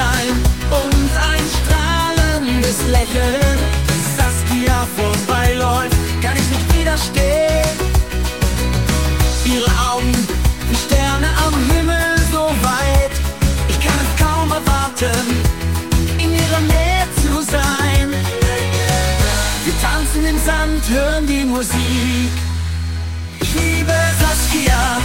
Sonnenschein 0.00 0.28
und 0.70 1.10
ein 1.30 1.44
strahlendes 1.60 2.78
Lächeln. 2.88 3.58
Saskia 4.16 4.86
vorbeiläuft, 4.96 5.96
kann 6.22 6.36
ich 6.36 6.48
nicht 6.50 6.78
widerstehen. 6.78 7.68
Ihre 9.44 9.70
Augen, 9.90 10.14
wie 10.68 10.76
Sterne 10.76 11.28
am 11.46 11.54
Himmel 11.74 12.16
so 12.30 12.46
weit. 12.62 13.12
Ich 13.68 13.80
kann 13.80 13.98
es 14.04 14.24
kaum 14.24 14.50
erwarten, 14.50 15.26
in 16.18 16.32
ihrer 16.32 16.60
Nähe 16.60 17.06
zu 17.22 17.42
sein. 17.42 18.10
Wir 19.64 19.74
tanzen 19.82 20.24
im 20.24 20.38
Sand, 20.38 20.88
hören 20.88 21.26
die 21.26 21.44
Musik. 21.44 22.30
Ich 23.40 23.54
liebe 23.54 23.94
Saskia, 24.20 24.98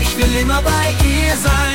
ich 0.00 0.16
will 0.16 0.40
immer 0.42 0.62
bei 0.62 0.94
ihr 1.04 1.36
sein. 1.36 1.69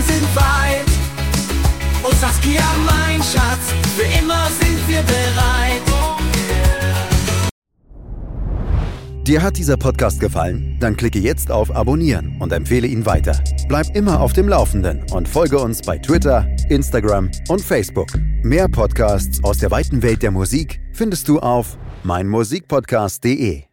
Sonnen 0.00 0.02
sind 0.02 0.36
weit. 0.36 0.86
Oh 2.02 2.12
Saskia, 2.20 2.62
mein 2.86 3.22
Schatz, 3.22 3.72
für 3.96 4.22
immer 4.22 4.48
sind 4.60 4.88
wir 4.88 5.02
bereit. 5.02 5.80
Dir 9.26 9.42
hat 9.42 9.58
dieser 9.58 9.76
Podcast 9.76 10.18
gefallen? 10.18 10.76
Dann 10.80 10.96
klicke 10.96 11.20
jetzt 11.20 11.52
auf 11.52 11.74
Abonnieren 11.74 12.36
und 12.40 12.52
empfehle 12.52 12.88
ihn 12.88 13.06
weiter. 13.06 13.38
Bleib 13.68 13.94
immer 13.94 14.20
auf 14.20 14.32
dem 14.32 14.48
Laufenden 14.48 15.04
und 15.12 15.28
folge 15.28 15.58
uns 15.58 15.82
bei 15.82 15.98
Twitter, 15.98 16.48
Instagram 16.68 17.30
und 17.48 17.60
Facebook. 17.60 18.08
Mehr 18.42 18.68
Podcasts 18.68 19.44
aus 19.44 19.58
der 19.58 19.70
weiten 19.70 20.02
Welt 20.02 20.22
der 20.22 20.32
Musik 20.32 20.80
findest 20.92 21.28
du 21.28 21.38
auf 21.38 21.78
meinmusikpodcast.de. 22.02 23.64